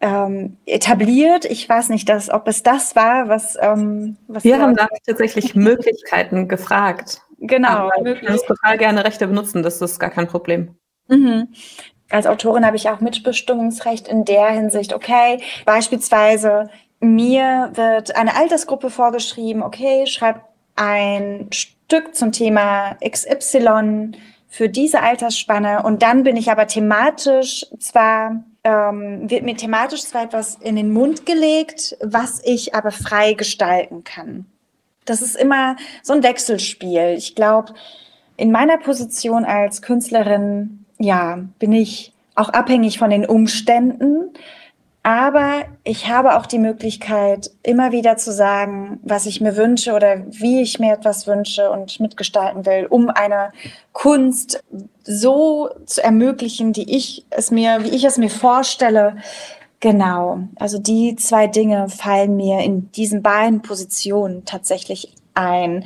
[0.00, 1.44] ähm, etabliert.
[1.44, 3.56] Ich weiß nicht, dass, ob es das war, was.
[3.60, 7.22] Ähm, was Wir haben da tatsächlich Möglichkeiten gefragt.
[7.38, 7.90] Genau.
[8.04, 10.76] Du kannst total gerne Rechte benutzen, das ist gar kein Problem.
[11.08, 11.48] Mhm.
[12.10, 16.68] Als Autorin habe ich auch Mitbestimmungsrecht in der Hinsicht, okay, beispielsweise
[17.00, 20.42] mir wird eine Altersgruppe vorgeschrieben, okay, schreib
[20.76, 24.12] ein Stück zum Thema XY
[24.48, 30.24] für diese Altersspanne und dann bin ich aber thematisch zwar ähm, wird mir thematisch zwar
[30.24, 34.46] etwas in den Mund gelegt, was ich aber frei gestalten kann.
[35.04, 37.14] Das ist immer so ein Wechselspiel.
[37.16, 37.74] Ich glaube,
[38.36, 44.30] in meiner Position als Künstlerin, ja, bin ich auch abhängig von den Umständen.
[45.04, 50.18] Aber ich habe auch die Möglichkeit, immer wieder zu sagen, was ich mir wünsche oder
[50.30, 53.50] wie ich mir etwas wünsche und mitgestalten will, um eine
[53.92, 54.62] Kunst
[55.02, 59.16] so zu ermöglichen, die ich es mir, wie ich es mir vorstelle.
[59.80, 60.38] Genau.
[60.54, 65.84] Also die zwei Dinge fallen mir in diesen beiden Positionen tatsächlich ein.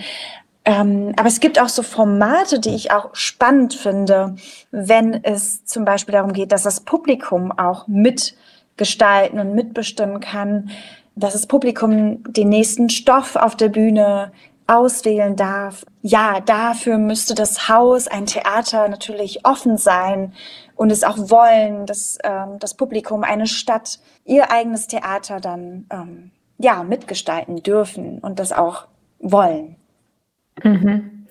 [0.66, 4.34] Ähm, aber es gibt auch so Formate, die ich auch spannend finde,
[4.72, 8.36] wenn es zum Beispiel darum geht, dass das Publikum auch mit
[8.76, 10.70] gestalten und mitbestimmen kann,
[11.14, 14.32] dass das Publikum den nächsten Stoff auf der Bühne
[14.66, 15.86] auswählen darf.
[16.02, 20.34] Ja, dafür müsste das Haus, ein Theater natürlich offen sein
[20.74, 26.32] und es auch wollen, dass ähm, das Publikum, eine Stadt, ihr eigenes Theater dann ähm,
[26.58, 28.88] ja mitgestalten dürfen und das auch
[29.20, 29.76] wollen.
[30.62, 31.26] Mhm.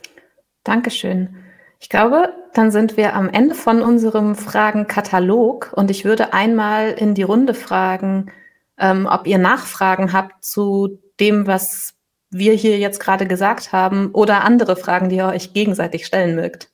[0.64, 1.36] Dankeschön.
[1.80, 7.14] Ich glaube, dann sind wir am Ende von unserem Fragenkatalog und ich würde einmal in
[7.14, 8.32] die Runde fragen,
[8.78, 11.94] ähm, ob ihr Nachfragen habt zu dem, was
[12.30, 16.70] wir hier jetzt gerade gesagt haben oder andere Fragen, die ihr euch gegenseitig stellen mögt.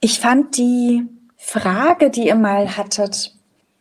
[0.00, 3.34] Ich fand die Frage, die ihr mal hattet,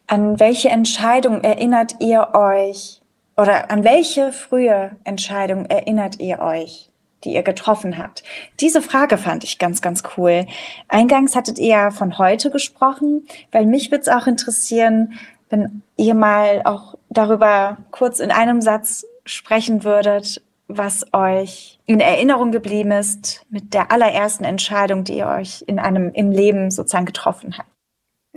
[0.07, 3.01] an welche Entscheidung erinnert ihr euch
[3.37, 6.88] oder an welche frühe Entscheidung erinnert ihr euch?
[7.23, 8.23] Die ihr getroffen habt?
[8.59, 10.45] Diese Frage fand ich ganz, ganz cool.
[10.87, 15.13] Eingangs hattet ihr ja von heute gesprochen, weil mich würde es auch interessieren,
[15.49, 22.51] wenn ihr mal auch darüber kurz in einem Satz sprechen würdet, was euch in Erinnerung
[22.51, 27.57] geblieben ist mit der allerersten Entscheidung, die ihr euch in einem im Leben sozusagen getroffen
[27.57, 27.69] habt.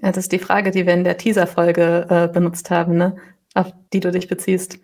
[0.01, 3.17] Ja, das ist die Frage, die wir in der Teaser-Folge äh, benutzt haben, ne?
[3.55, 4.79] auf die du dich beziehst.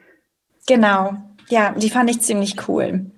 [0.66, 1.14] Genau.
[1.48, 3.10] Ja, die fand ich ziemlich cool.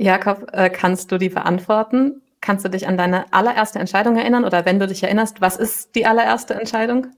[0.00, 2.22] Jakob, äh, kannst du die beantworten?
[2.40, 4.46] Kannst du dich an deine allererste Entscheidung erinnern?
[4.46, 7.08] Oder wenn du dich erinnerst, was ist die allererste Entscheidung?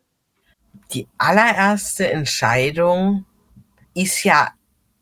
[0.92, 3.24] Die allererste Entscheidung
[3.94, 4.48] ist ja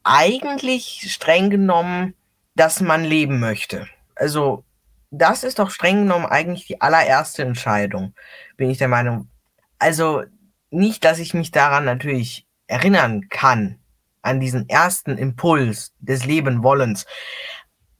[0.04, 2.12] eigentlich streng genommen,
[2.54, 3.86] dass man leben möchte.
[4.14, 4.62] Also
[5.10, 8.12] das ist doch streng genommen eigentlich die allererste Entscheidung,
[8.58, 9.30] bin ich der Meinung.
[9.78, 10.24] Also
[10.68, 13.80] nicht, dass ich mich daran natürlich erinnern kann,
[14.22, 17.06] an diesen ersten Impuls des Lebenwollens.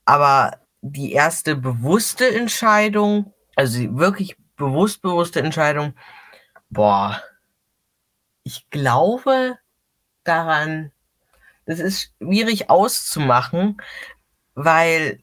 [0.05, 5.95] Aber die erste bewusste Entscheidung, also wirklich bewusst bewusste Entscheidung,
[6.71, 7.23] boah,
[8.43, 9.59] ich glaube
[10.25, 10.93] daran,
[11.67, 13.81] das ist schwierig auszumachen,
[14.55, 15.23] weil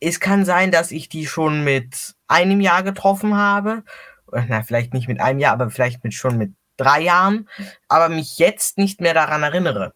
[0.00, 3.84] es kann sein, dass ich die schon mit einem Jahr getroffen habe.
[4.32, 7.48] Na, vielleicht nicht mit einem Jahr, aber vielleicht mit schon mit drei Jahren,
[7.88, 9.92] aber mich jetzt nicht mehr daran erinnere.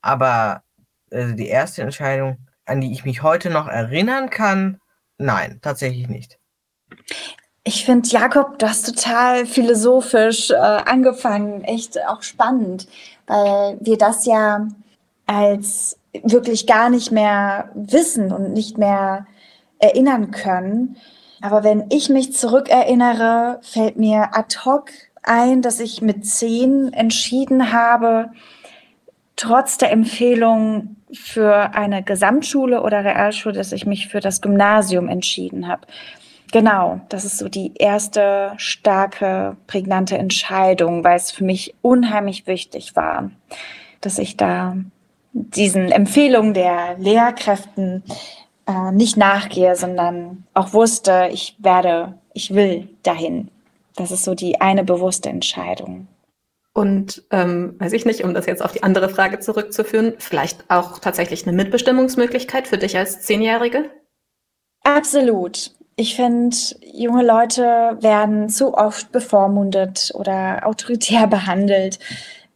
[0.00, 0.62] Aber
[1.10, 4.80] also die erste Entscheidung, an die ich mich heute noch erinnern kann,
[5.18, 6.38] nein, tatsächlich nicht.
[7.64, 12.88] Ich finde, Jakob, du hast total philosophisch äh, angefangen, echt auch spannend,
[13.26, 14.68] weil wir das ja
[15.26, 19.26] als wirklich gar nicht mehr wissen und nicht mehr
[19.78, 20.96] erinnern können.
[21.40, 24.90] Aber wenn ich mich zurückerinnere, fällt mir ad hoc
[25.22, 28.30] ein, dass ich mit zehn entschieden habe,
[29.36, 35.68] trotz der Empfehlung für eine Gesamtschule oder Realschule, dass ich mich für das Gymnasium entschieden
[35.68, 35.86] habe.
[36.50, 42.96] Genau, das ist so die erste starke, prägnante Entscheidung, weil es für mich unheimlich wichtig
[42.96, 43.30] war,
[44.00, 44.76] dass ich da
[45.32, 48.02] diesen Empfehlungen der Lehrkräften
[48.66, 53.48] äh, nicht nachgehe, sondern auch wusste, ich werde, ich will dahin.
[53.96, 56.08] Das ist so die eine bewusste Entscheidung.
[56.78, 61.00] Und ähm, weiß ich nicht, um das jetzt auf die andere Frage zurückzuführen, vielleicht auch
[61.00, 63.90] tatsächlich eine Mitbestimmungsmöglichkeit für dich als Zehnjährige?
[64.84, 65.72] Absolut.
[65.96, 67.64] Ich finde, junge Leute
[68.00, 71.98] werden zu oft bevormundet oder autoritär behandelt.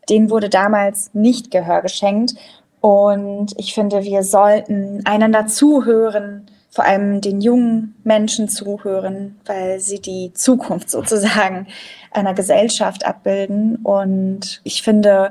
[0.09, 2.35] Denen wurde damals nicht Gehör geschenkt.
[2.81, 10.01] Und ich finde, wir sollten einander zuhören, vor allem den jungen Menschen zuhören, weil sie
[10.01, 11.67] die Zukunft sozusagen
[12.11, 13.77] einer Gesellschaft abbilden.
[13.77, 15.31] Und ich finde,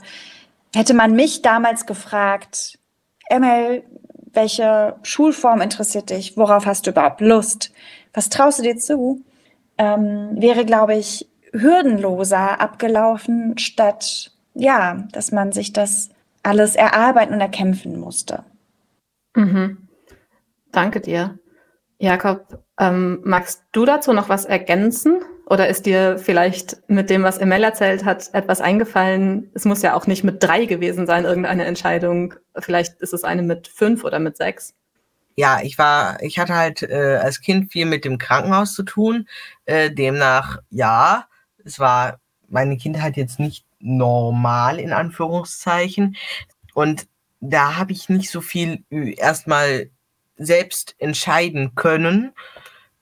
[0.73, 2.77] hätte man mich damals gefragt,
[3.27, 3.83] Emil,
[4.33, 6.37] welche Schulform interessiert dich?
[6.37, 7.71] Worauf hast du überhaupt Lust?
[8.13, 9.21] Was traust du dir zu?
[9.77, 16.09] Ähm, wäre, glaube ich, hürdenloser abgelaufen, statt, ja, dass man sich das
[16.43, 18.43] alles erarbeiten und erkämpfen musste.
[19.35, 19.87] Mhm.
[20.71, 21.39] Danke dir.
[21.97, 25.21] Jakob, ähm, magst du dazu noch was ergänzen?
[25.45, 29.51] Oder ist dir vielleicht mit dem, was Emel erzählt hat, etwas eingefallen?
[29.53, 32.35] Es muss ja auch nicht mit drei gewesen sein, irgendeine Entscheidung.
[32.57, 34.73] Vielleicht ist es eine mit fünf oder mit sechs.
[35.35, 39.27] Ja, ich war, ich hatte halt äh, als Kind viel mit dem Krankenhaus zu tun.
[39.65, 41.27] Äh, demnach, ja,
[41.65, 46.15] es war meine Kindheit jetzt nicht normal in Anführungszeichen.
[46.73, 47.07] Und
[47.41, 49.89] da habe ich nicht so viel erstmal
[50.45, 52.33] selbst entscheiden können.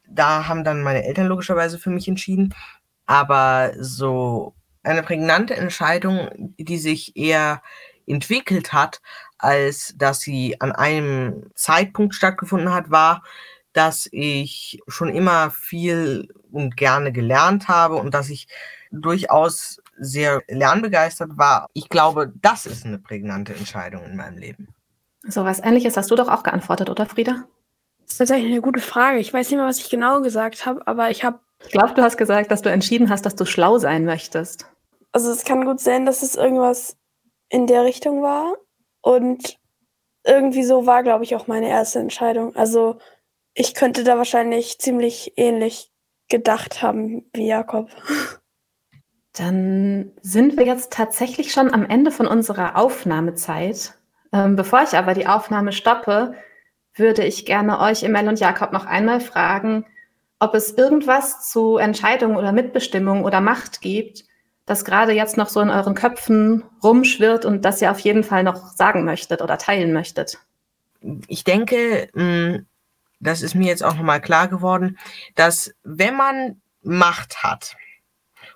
[0.08, 2.54] Da haben dann meine Eltern logischerweise für mich entschieden.
[3.06, 7.62] Aber so eine prägnante Entscheidung, die sich eher
[8.08, 9.02] entwickelt hat,
[9.38, 13.23] als dass sie an einem Zeitpunkt stattgefunden hat, war,
[13.73, 18.47] dass ich schon immer viel und gerne gelernt habe und dass ich
[18.91, 21.67] durchaus sehr lernbegeistert war.
[21.73, 24.69] Ich glaube, das ist eine prägnante Entscheidung in meinem Leben.
[25.23, 27.45] So was ähnliches hast du doch auch geantwortet, oder Frieda?
[28.01, 29.19] Das ist tatsächlich eine gute Frage.
[29.19, 31.39] Ich weiß nicht mehr, was ich genau gesagt habe, aber ich habe.
[31.65, 34.65] Ich glaube, du hast gesagt, dass du entschieden hast, dass du schlau sein möchtest.
[35.12, 36.97] Also es kann gut sein, dass es irgendwas
[37.49, 38.55] in der Richtung war.
[39.01, 39.58] Und
[40.25, 42.55] irgendwie so war, glaube ich, auch meine erste Entscheidung.
[42.55, 42.99] Also
[43.53, 45.91] ich könnte da wahrscheinlich ziemlich ähnlich
[46.29, 47.89] gedacht haben wie Jakob.
[49.34, 53.98] Dann sind wir jetzt tatsächlich schon am Ende von unserer Aufnahmezeit.
[54.32, 56.36] Ähm, bevor ich aber die Aufnahme stoppe,
[56.94, 59.86] würde ich gerne euch, Emel und Jakob, noch einmal fragen,
[60.39, 64.26] ob es irgendwas zu Entscheidungen oder Mitbestimmung oder Macht gibt,
[64.65, 68.44] das gerade jetzt noch so in euren Köpfen rumschwirrt und das ihr auf jeden Fall
[68.44, 70.38] noch sagen möchtet oder teilen möchtet.
[71.28, 72.65] Ich denke, mm,
[73.20, 74.98] das ist mir jetzt auch nochmal klar geworden,
[75.36, 77.76] dass wenn man Macht hat,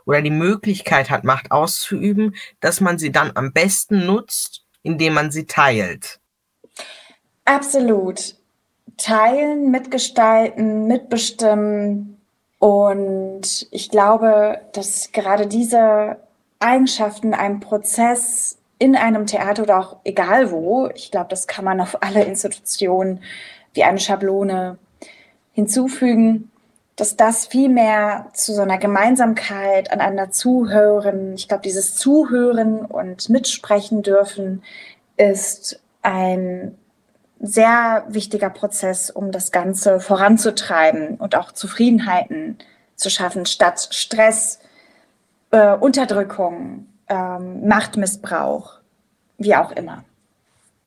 [0.05, 5.31] oder die Möglichkeit hat, Macht auszuüben, dass man sie dann am besten nutzt, indem man
[5.31, 6.19] sie teilt.
[7.45, 8.35] Absolut.
[8.97, 12.21] Teilen, mitgestalten, mitbestimmen.
[12.59, 16.17] Und ich glaube, dass gerade diese
[16.59, 21.81] Eigenschaften einem Prozess in einem Theater oder auch egal wo, ich glaube, das kann man
[21.81, 23.21] auf alle Institutionen
[23.73, 24.77] wie eine Schablone
[25.51, 26.51] hinzufügen,
[26.95, 33.29] dass das viel mehr zu so einer Gemeinsamkeit, aneinander zuhören, ich glaube, dieses Zuhören und
[33.29, 34.63] mitsprechen dürfen
[35.17, 36.77] ist ein
[37.39, 42.57] sehr wichtiger Prozess, um das Ganze voranzutreiben und auch Zufriedenheiten
[42.95, 44.59] zu schaffen, statt Stress,
[45.51, 48.79] äh, Unterdrückung, ähm, Machtmissbrauch,
[49.37, 50.03] wie auch immer.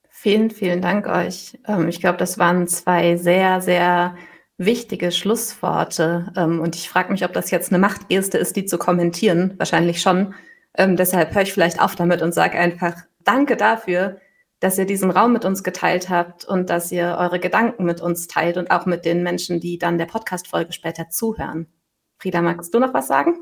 [0.09, 1.59] Vielen, vielen Dank euch.
[1.69, 4.17] Ähm, ich glaube, das waren zwei sehr, sehr
[4.59, 6.33] wichtige Schlussworte.
[6.37, 9.55] Ähm, und ich frage mich, ob das jetzt eine Machtgeste ist, die zu kommentieren.
[9.59, 10.35] Wahrscheinlich schon.
[10.75, 12.95] Ähm, deshalb höre ich vielleicht auf damit und sage einfach
[13.25, 14.21] Danke dafür,
[14.61, 18.27] dass ihr diesen Raum mit uns geteilt habt und dass ihr eure Gedanken mit uns
[18.29, 21.67] teilt und auch mit den Menschen, die dann der Podcast-Folge später zuhören.
[22.19, 23.35] Frieda, magst du noch was sagen?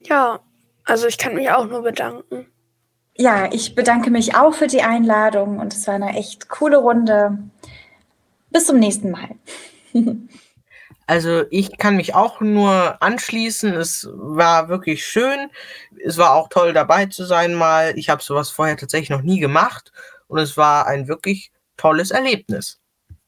[0.00, 0.40] Ja,
[0.84, 2.46] also ich kann mich auch nur bedanken.
[3.16, 7.38] Ja, ich bedanke mich auch für die Einladung und es war eine echt coole Runde.
[8.50, 9.36] Bis zum nächsten Mal.
[11.06, 13.74] Also ich kann mich auch nur anschließen.
[13.74, 15.50] Es war wirklich schön.
[16.02, 17.92] Es war auch toll dabei zu sein mal.
[17.98, 19.92] Ich habe sowas vorher tatsächlich noch nie gemacht
[20.28, 22.80] und es war ein wirklich tolles Erlebnis.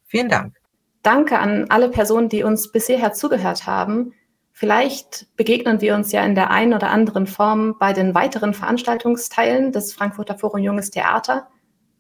[0.07, 0.57] Vielen Dank.
[1.03, 4.15] Danke an alle Personen, die uns bisher zugehört haben.
[4.53, 9.73] Vielleicht begegnen wir uns ja in der einen oder anderen Form bei den weiteren Veranstaltungsteilen
[9.73, 11.49] des Frankfurter Forum Junges Theater.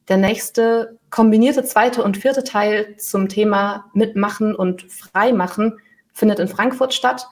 [0.09, 5.79] Der nächste kombinierte zweite und vierte Teil zum Thema Mitmachen und Freimachen
[6.13, 7.27] findet in Frankfurt statt.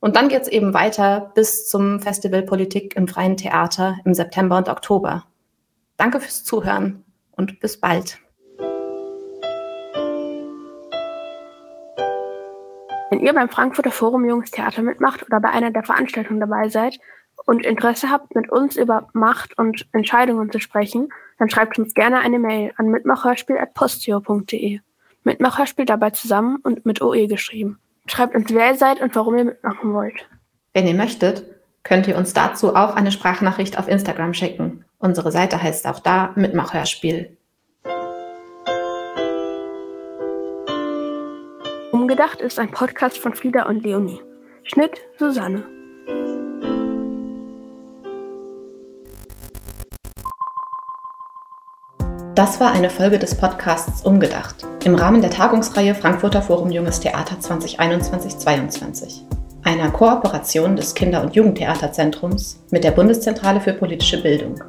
[0.00, 4.56] Und dann geht es eben weiter bis zum Festival Politik im Freien Theater im September
[4.56, 5.26] und Oktober.
[5.98, 8.18] Danke fürs Zuhören und bis bald.
[13.10, 16.98] Wenn ihr beim Frankfurter Forum Junges Theater mitmacht oder bei einer der Veranstaltungen dabei seid
[17.44, 22.20] und Interesse habt, mit uns über Macht und Entscheidungen zu sprechen, dann schreibt uns gerne
[22.20, 24.80] eine Mail an mitmachhörspiel.postio.de.
[25.24, 27.78] Mitmachhörspiel dabei zusammen und mit OE geschrieben.
[28.06, 30.28] Schreibt uns, wer ihr seid und warum ihr mitmachen wollt.
[30.74, 31.44] Wenn ihr möchtet,
[31.82, 34.84] könnt ihr uns dazu auch eine Sprachnachricht auf Instagram schicken.
[34.98, 37.36] Unsere Seite heißt auch da Mitmachhörspiel.
[41.92, 44.20] Umgedacht ist ein Podcast von Frieda und Leonie.
[44.64, 45.73] Schnitt Susanne.
[52.34, 57.36] Das war eine Folge des Podcasts Umgedacht im Rahmen der Tagungsreihe Frankfurter Forum Junges Theater
[57.36, 59.20] 2021-22,
[59.62, 64.60] einer Kooperation des Kinder- und Jugendtheaterzentrums mit der Bundeszentrale für politische Bildung.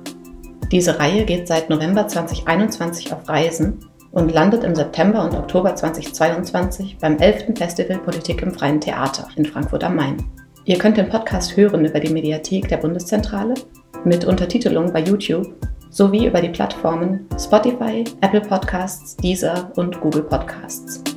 [0.72, 3.80] Diese Reihe geht seit November 2021 auf Reisen
[4.12, 7.58] und landet im September und Oktober 2022 beim 11.
[7.58, 10.18] Festival Politik im Freien Theater in Frankfurt am Main.
[10.66, 13.56] Ihr könnt den Podcast hören über die Mediathek der Bundeszentrale
[14.04, 15.56] mit Untertitelung bei YouTube
[15.96, 21.15] sowie über die Plattformen Spotify, Apple Podcasts, Deezer und Google Podcasts.